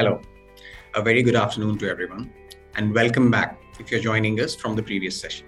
[0.00, 0.18] Hello.
[0.94, 2.32] A very good afternoon to everyone,
[2.74, 5.46] and welcome back if you're joining us from the previous session.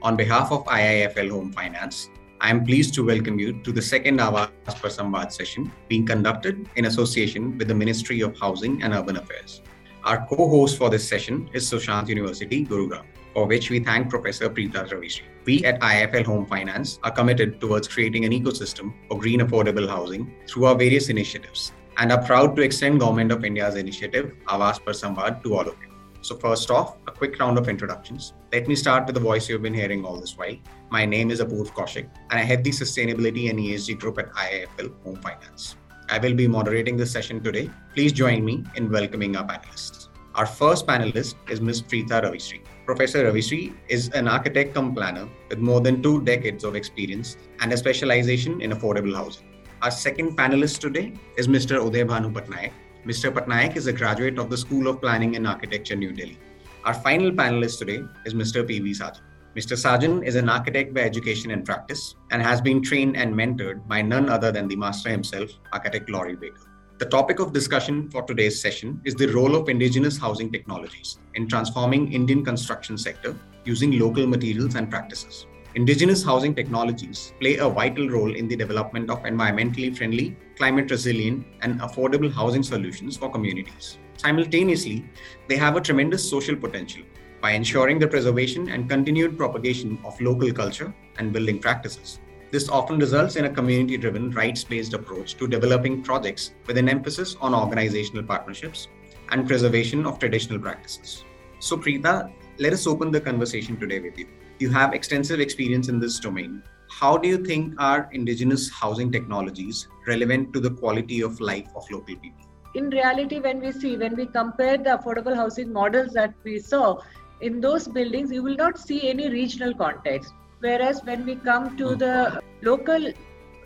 [0.00, 2.08] On behalf of IIFL Home Finance,
[2.40, 6.66] I am pleased to welcome you to the second Awas Par Samvad session being conducted
[6.76, 9.60] in association with the Ministry of Housing and Urban Affairs.
[10.04, 13.04] Our co-host for this session is Sushant University, Gurugram,
[13.34, 15.24] for which we thank Professor Preetha Ravishri.
[15.44, 20.34] We at IIFL Home Finance are committed towards creating an ecosystem for green affordable housing
[20.48, 24.94] through our various initiatives and are proud to extend Government of India's initiative Awas Par
[24.94, 25.92] Samvad to all of you.
[26.22, 28.32] So first off, a quick round of introductions.
[28.52, 30.56] Let me start with the voice you've been hearing all this while.
[30.90, 35.02] My name is Apurv Kaushik, and I head the Sustainability and ESG group at IIFL
[35.02, 35.76] Home Finance.
[36.08, 37.70] I will be moderating this session today.
[37.94, 40.08] Please join me in welcoming our panelists.
[40.34, 41.82] Our first panelist is Ms.
[41.82, 42.62] Preetha Ravishri.
[42.86, 47.72] Professor Ravishri is an architect cum planner with more than two decades of experience and
[47.72, 49.51] a specialization in affordable housing.
[49.82, 51.76] Our second panelist today is Mr.
[51.84, 52.70] Uday Bhanu Patnaik.
[53.04, 53.32] Mr.
[53.32, 56.38] Patnaik is a graduate of the School of Planning and Architecture, New Delhi.
[56.84, 58.64] Our final panelist today is Mr.
[58.64, 58.92] P.V.
[58.92, 59.22] Sajan.
[59.56, 59.76] Mr.
[59.76, 64.00] Sajan is an architect by education and practice and has been trained and mentored by
[64.00, 66.70] none other than the master himself, architect Laurie Baker.
[66.98, 71.48] The topic of discussion for today's session is the role of indigenous housing technologies in
[71.48, 75.48] transforming Indian construction sector using local materials and practices.
[75.74, 81.46] Indigenous housing technologies play a vital role in the development of environmentally friendly, climate resilient,
[81.62, 83.96] and affordable housing solutions for communities.
[84.18, 85.02] Simultaneously,
[85.48, 87.00] they have a tremendous social potential
[87.40, 92.20] by ensuring the preservation and continued propagation of local culture and building practices.
[92.50, 96.90] This often results in a community driven, rights based approach to developing projects with an
[96.90, 98.88] emphasis on organizational partnerships
[99.30, 101.24] and preservation of traditional practices.
[101.60, 104.26] So, Preetha, let us open the conversation today with you
[104.62, 106.62] you have extensive experience in this domain.
[107.00, 111.90] How do you think are indigenous housing technologies relevant to the quality of life of
[111.90, 112.46] local people?
[112.74, 117.00] In reality, when we see, when we compare the affordable housing models that we saw
[117.40, 120.32] in those buildings, you will not see any regional context.
[120.60, 123.12] Whereas when we come to the local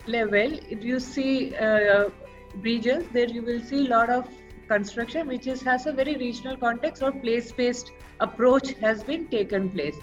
[0.07, 2.09] level, if you see uh,
[2.61, 4.27] regions, there you will see a lot of
[4.67, 9.95] construction which is, has a very regional context or place-based approach has been taken place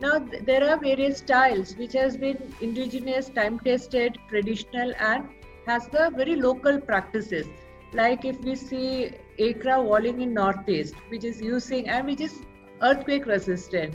[0.00, 5.28] now, there are various styles which has been indigenous, time-tested, traditional, and
[5.66, 7.46] has the very local practices.
[7.92, 12.42] Like if we see Ekra walling in Northeast, which is using and which is
[12.80, 13.94] earthquake resistant.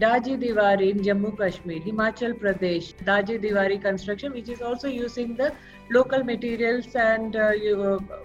[0.00, 5.52] Dhajji Dewari in Jammu Kashmir, Himachal Pradesh, Dhajji Dewari construction, which is also using the
[5.88, 7.52] local materials and uh,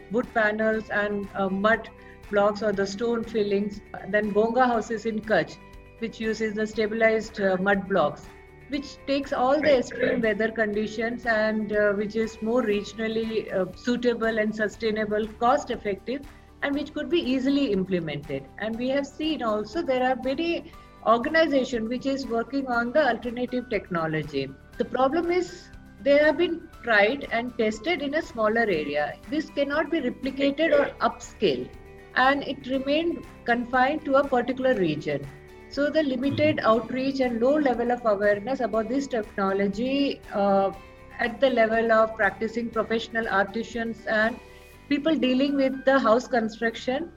[0.10, 1.90] wood panels and uh, mud
[2.32, 3.82] blocks or the stone fillings.
[4.08, 5.58] Then Bhunga houses in Kutch,
[6.00, 8.26] which uses the stabilized uh, mud blocks,
[8.70, 14.38] which takes all the extreme weather conditions and uh, which is more regionally uh, suitable
[14.40, 16.22] and sustainable, cost effective,
[16.62, 18.44] and which could be easily implemented.
[18.58, 20.72] And we have seen also there are many
[21.08, 24.50] organization which is working on the alternative technology.
[24.78, 25.70] The problem is
[26.02, 29.16] they have been tried and tested in a smaller area.
[29.30, 31.70] This cannot be replicated or upscaled,
[32.16, 35.26] and it remained confined to a particular region.
[35.70, 36.68] So the limited mm-hmm.
[36.68, 40.72] outreach and low level of awareness about this technology uh,
[41.20, 44.40] at the level of practicing professional artisans and
[44.88, 47.12] people dealing with the house construction,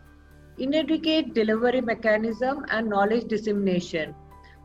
[0.59, 4.15] inadequate delivery mechanism and knowledge dissemination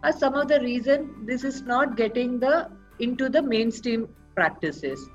[0.03, 5.09] are some of the reason this is not getting the into the mainstream practices.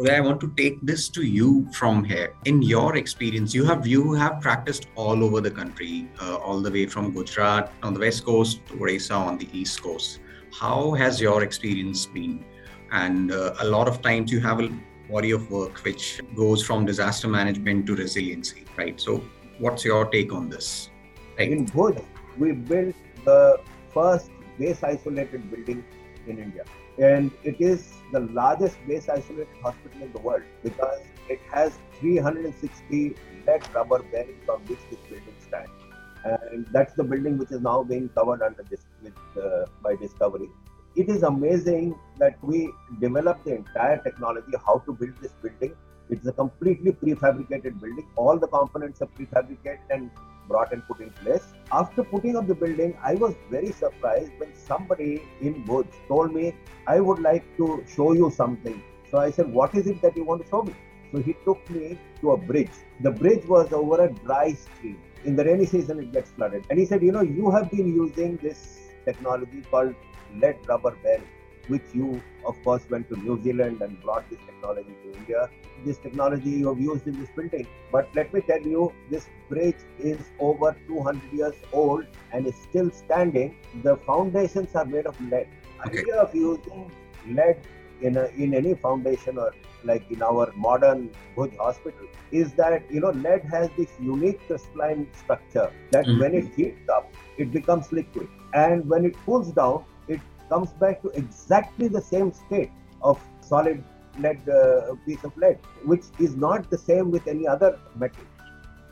[0.00, 2.34] I want to take this to you from here.
[2.46, 6.70] In your experience, you have you have practiced all over the country, uh, all the
[6.70, 10.20] way from Gujarat on the west coast to Odisha on the east coast.
[10.50, 12.42] How has your experience been?
[12.90, 14.70] And uh, a lot of times you have a
[15.10, 18.98] body of work which goes from disaster management to resiliency, right?
[18.98, 19.22] So,
[19.58, 20.88] what's your take on this?
[21.38, 21.52] Right.
[21.52, 22.02] In Bhuj,
[22.38, 23.60] we built the
[23.92, 25.84] first base isolated building
[26.26, 26.64] in India
[26.98, 33.14] and it is the largest base isolated hospital in the world because it has 360
[33.46, 35.70] lead rubber bearings on which this building stands.
[36.24, 40.48] And that's the building which is now being covered under this with, uh, by Discovery.
[40.94, 45.74] It is amazing that we developed the entire technology how to build this building.
[46.10, 48.06] It's a completely prefabricated building.
[48.16, 50.10] All the components are prefabricated and
[50.48, 51.52] brought and put in place.
[51.70, 56.54] After putting up the building, I was very surprised when somebody in Bhuj told me,
[56.86, 58.82] I would like to show you something.
[59.10, 60.74] So I said, What is it that you want to show me?
[61.12, 62.70] So he took me to a bridge.
[63.00, 64.98] The bridge was over a dry stream.
[65.24, 66.64] In the rainy season, it gets flooded.
[66.70, 69.94] And he said, You know, you have been using this technology called
[70.34, 71.28] lead rubber bearing.
[71.68, 75.50] Which you, of course, went to New Zealand and brought this technology to India.
[75.84, 77.66] This technology you have used in this building.
[77.90, 82.90] But let me tell you, this bridge is over 200 years old and is still
[82.90, 83.56] standing.
[83.82, 85.48] The foundations are made of lead.
[85.86, 86.00] Okay.
[86.00, 86.90] Idea of using
[87.26, 87.58] lead
[88.00, 89.52] in, a, in any foundation or
[89.84, 95.08] like in our modern Bhuj hospital is that you know lead has this unique crystalline
[95.12, 96.20] structure that mm-hmm.
[96.20, 99.84] when it heats up it becomes liquid and when it cools down
[100.52, 102.72] comes back to exactly the same state
[103.10, 103.82] of solid
[104.24, 105.58] lead uh, piece of lead
[105.92, 107.70] which is not the same with any other
[108.02, 108.26] metal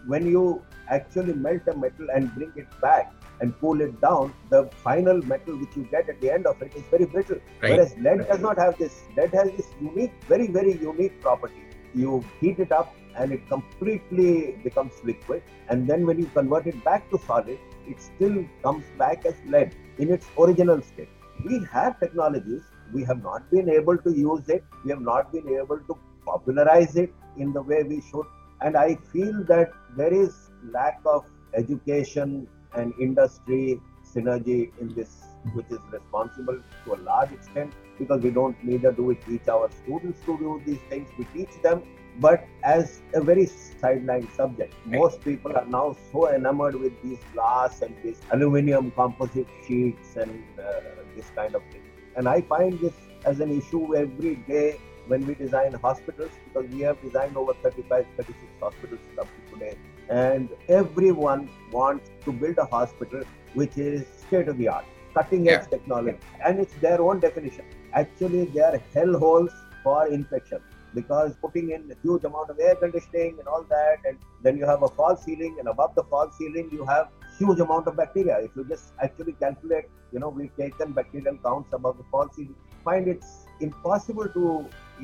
[0.07, 4.69] when you actually melt a metal and bring it back and cool it down, the
[4.85, 7.39] final metal which you get at the end of it is very brittle.
[7.63, 7.73] Right.
[7.73, 9.03] Whereas lead does not have this.
[9.17, 11.65] Lead has this unique, very, very unique property.
[11.95, 15.43] You heat it up and it completely becomes liquid.
[15.69, 19.75] And then when you convert it back to solid, it still comes back as lead
[19.99, 21.09] in its original state.
[21.45, 25.49] We have technologies, we have not been able to use it, we have not been
[25.49, 28.27] able to popularize it in the way we should.
[28.61, 35.23] And I feel that there is lack of education and industry synergy in this,
[35.55, 39.71] which is responsible to a large extent because we don't neither do we teach our
[39.83, 41.83] students to do these things, we teach them,
[42.19, 44.75] but as a very sideline subject.
[44.87, 50.43] Most people are now so enamored with these glass and these aluminum composite sheets and
[50.59, 51.83] uh, this kind of thing.
[52.17, 56.81] And I find this as an issue every day when we design hospitals because we
[56.81, 59.77] have designed over 35, 36 hospitals up to today
[60.11, 63.23] and everyone wants to build a hospital
[63.55, 64.85] which is state of the art,
[65.15, 65.67] cutting edge yeah.
[65.77, 67.65] technology, and it's their own definition.
[67.95, 69.53] Actually, they are hellholes
[69.83, 70.61] for infection
[70.95, 74.67] because putting in a huge amount of air conditioning and all that, and then you
[74.67, 77.09] have a false ceiling, and above the false ceiling, you have
[77.41, 78.37] huge amount of bacteria.
[78.47, 82.07] If you just actually calculate, you know, we've taken bacterial counts above the
[82.37, 82.55] ceiling,
[82.85, 84.45] find it's impossible to,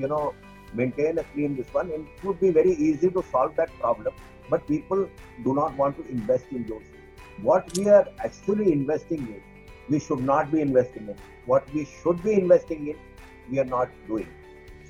[0.03, 0.25] you know,
[0.81, 4.15] maintain a clean this one, and it would be very easy to solve that problem
[4.51, 5.09] but people
[5.45, 6.85] do not want to invest in those.
[7.43, 9.43] What we are actually investing in,
[9.89, 11.17] we should not be investing in.
[11.47, 12.97] What we should be investing in,
[13.51, 14.29] we are not doing.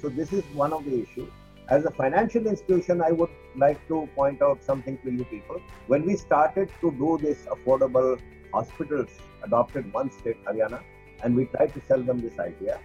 [0.01, 1.31] So this is one of the issues.
[1.69, 5.61] As a financial institution, I would like to point out something to you people.
[5.89, 8.21] When we started to do this affordable
[8.55, 9.11] hospitals,
[9.43, 10.81] adopted one state, Haryana,
[11.25, 12.79] and we tried to sell them this idea,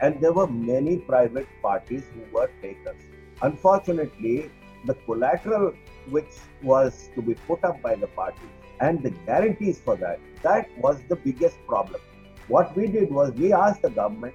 [0.00, 3.00] and there were many private parties who were takers.
[3.42, 4.50] Unfortunately,
[4.84, 5.72] the collateral
[6.10, 8.48] which was to be put up by the party
[8.80, 12.00] and the guarantees for that, that was the biggest problem.
[12.48, 14.34] What we did was we asked the government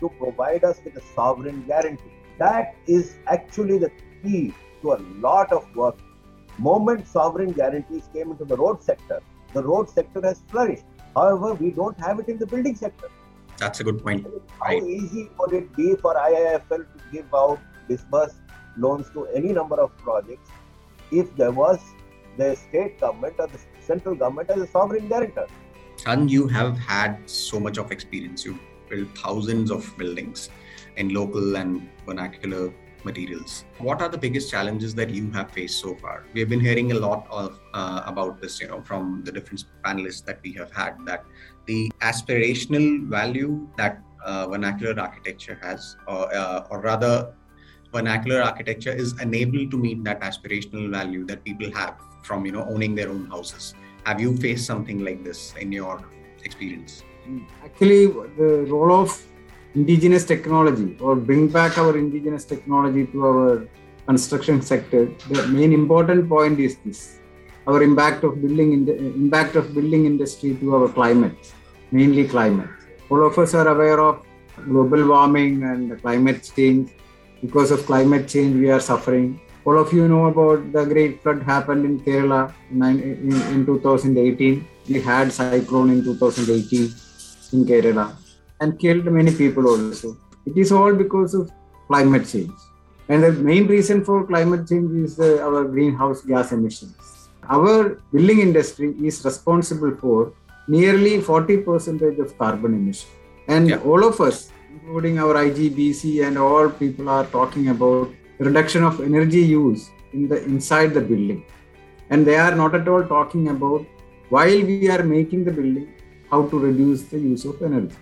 [0.00, 2.12] to provide us with a sovereign guarantee.
[2.38, 3.90] That is actually the
[4.22, 5.98] key to a lot of work.
[6.58, 9.20] Moment sovereign guarantees came into the road sector,
[9.52, 10.84] the road sector has flourished.
[11.14, 13.08] However, we don't have it in the building sector.
[13.58, 14.26] That's a good point.
[14.60, 14.82] How right.
[14.82, 18.34] easy would it be for IIFL to give out, disburse
[18.76, 20.50] loans to any number of projects
[21.10, 21.80] if there was
[22.36, 25.46] the state government or the central government as a sovereign guarantor.
[26.04, 28.44] And you have had so much of experience.
[28.44, 28.60] You've
[28.90, 30.50] built thousands of buildings
[30.96, 32.72] in local and vernacular
[33.04, 33.64] materials.
[33.78, 36.24] What are the biggest challenges that you have faced so far?
[36.34, 39.64] We have been hearing a lot of uh, about this, you know, from the different
[39.84, 40.96] panelists that we have had.
[41.06, 41.24] That
[41.66, 47.32] the aspirational value that uh, vernacular architecture has, or, uh, or rather,
[47.92, 52.64] vernacular architecture is unable to meet that aspirational value that people have from you know
[52.68, 56.02] owning their own houses have you faced something like this in your
[56.42, 57.04] experience
[57.64, 58.06] actually
[58.40, 59.14] the role of
[59.76, 63.68] indigenous technology or bring back our indigenous technology to our
[64.10, 65.02] construction sector
[65.34, 67.00] the main important point is this.
[67.66, 71.52] Our impact of building in the impact of building industry to our climate
[71.90, 72.70] mainly climate.
[73.10, 74.24] All of us are aware of
[74.68, 76.90] global warming and the climate change.
[77.40, 79.40] Because of climate change we are suffering.
[79.64, 85.00] All of you know about the great flood happened in kerala in, in 2018 we
[85.00, 86.94] had cyclone in 2018
[87.52, 88.06] in kerala
[88.60, 91.50] and killed many people also it is all because of
[91.88, 92.58] climate change
[93.08, 98.40] and the main reason for climate change is uh, our greenhouse gas emissions our building
[98.40, 100.32] industry is responsible for
[100.68, 103.10] nearly 40 percentage of carbon emission
[103.48, 103.78] and yeah.
[103.90, 108.08] all of us including our IGBC and all people are talking about
[108.38, 111.44] reduction of energy use in the inside the building.
[112.10, 113.84] And they are not at all talking about
[114.28, 115.92] while we are making the building,
[116.30, 117.96] how to reduce the use of energy.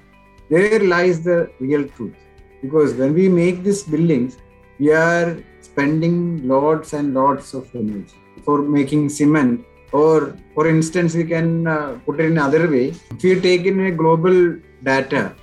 [0.50, 2.16] There lies the real truth.
[2.62, 4.38] Because when we make these buildings,
[4.78, 9.64] we are spending lots and lots of energy for making cement.
[9.92, 12.94] Or, for instance, we can uh, put it in another way.
[13.10, 15.34] If you take in a global data,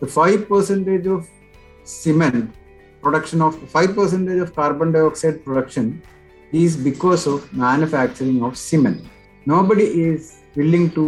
[0.00, 1.28] the 5 percentage of
[1.84, 2.54] cement
[3.02, 6.02] production of 5 percentage of carbon dioxide production
[6.52, 9.04] is because of manufacturing of cement.
[9.46, 11.04] Nobody is willing to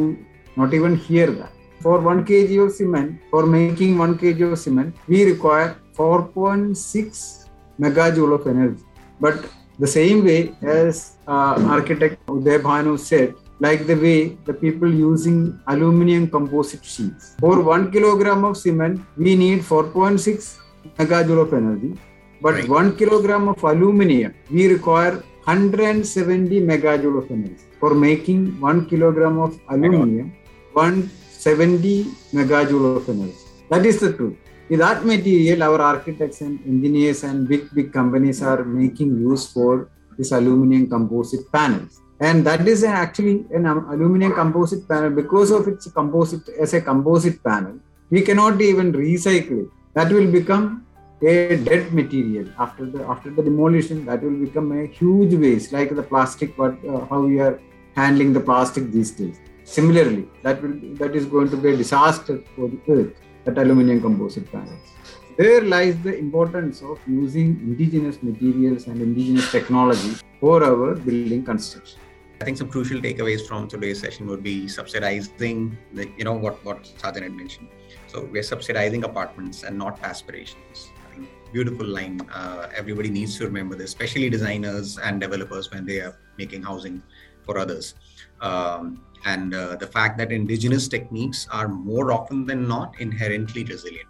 [0.57, 1.53] not even hear that.
[1.83, 7.49] For 1 kg of cement, for making 1 kg of cement, we require 4.6
[7.81, 8.83] megajoule of energy.
[9.21, 9.39] But
[9.79, 15.59] the same way as uh, architect Uday Bhanu said, like the way the people using
[15.67, 17.35] aluminium composite sheets.
[17.41, 20.59] For 1 kilogram of cement, we need 4.6
[20.99, 21.99] megajoule of energy.
[22.41, 22.69] But right.
[22.69, 27.65] 1 kilogram of aluminium, we require 170 megajoule of energy.
[27.81, 30.33] For making 1 kilogram of aluminium,
[30.75, 31.11] 1
[31.43, 33.35] 70 megajoule of energy.
[33.69, 34.37] That is the truth.
[34.71, 39.91] With that material, our architects and engineers and big, big companies are making use for
[40.17, 42.01] this aluminum composite panels.
[42.21, 47.43] And that is actually an aluminum composite panel because of its composite as a composite
[47.43, 47.81] panel.
[48.11, 49.71] We cannot even recycle it.
[49.95, 50.87] That will become
[51.23, 54.05] a dead material after the after the demolition.
[54.07, 56.57] That will become a huge waste, like the plastic.
[56.57, 57.61] But uh, how we are
[57.97, 62.43] handling the plastic these days Similarly, that will that is going to be a disaster
[62.55, 63.15] for the earth.
[63.45, 64.93] That aluminum composite panels.
[65.37, 71.99] There lies the importance of using indigenous materials and indigenous technology for our building construction.
[72.43, 76.63] I think some crucial takeaways from today's session would be subsidizing the, you know, what,
[76.65, 77.69] what Sajan had mentioned.
[78.09, 80.91] So we're subsidizing apartments and not aspirations.
[81.09, 82.21] I think beautiful line.
[82.35, 87.03] Uh, everybody needs to remember this, especially designers and developers when they are making housing
[87.45, 87.95] for others.
[88.41, 94.09] Um, and uh, the fact that indigenous techniques are more often than not inherently resilient.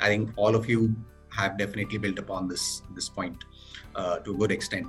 [0.00, 0.94] I think all of you
[1.30, 3.44] have definitely built upon this this point
[3.94, 4.88] uh, to a good extent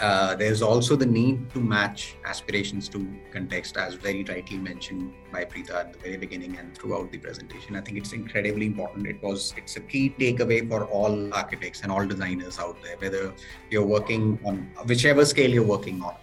[0.00, 5.44] uh, there's also the need to match aspirations to context, as very rightly mentioned by
[5.44, 7.76] Preetha at the very beginning and throughout the presentation.
[7.76, 9.06] I think it's incredibly important.
[9.06, 13.32] It was it's a key takeaway for all architects and all designers out there, whether
[13.70, 16.14] you're working on whichever scale you're working on.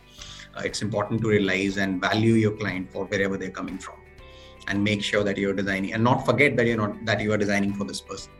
[0.55, 3.95] Uh, it's important to realize and value your client for wherever they're coming from,
[4.67, 7.37] and make sure that you're designing and not forget that you're not that you are
[7.37, 8.31] designing for this person.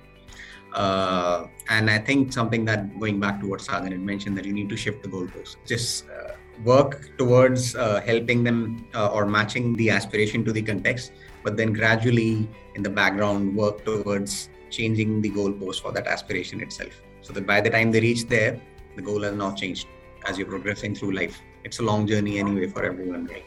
[0.74, 4.53] Uh, and I think something that going back to what Sajan had mentioned that you
[4.53, 5.55] need to shift the goalposts.
[5.67, 11.12] Just uh, work towards uh, helping them uh, or matching the aspiration to the context,
[11.43, 17.01] but then gradually in the background work towards changing the goalpost for that aspiration itself.
[17.22, 18.60] So that by the time they reach there,
[18.96, 19.88] the goal has not changed
[20.27, 21.39] as you're progressing through life.
[21.63, 23.46] It's a long journey anyway for everyone, right?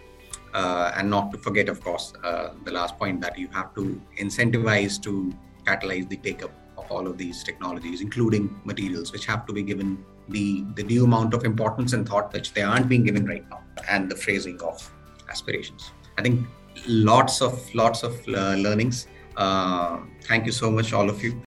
[0.54, 4.00] Uh, and not to forget, of course, uh, the last point that you have to
[4.18, 5.32] incentivize to
[5.66, 9.62] catalyze the take up of all of these technologies, including materials, which have to be
[9.62, 13.48] given the, the due amount of importance and thought which they aren't being given right
[13.50, 14.90] now, and the phrasing of
[15.28, 15.90] aspirations.
[16.16, 16.46] I think
[16.86, 19.08] lots of lots of uh, learnings.
[19.36, 21.40] Uh, thank you so much, all of you.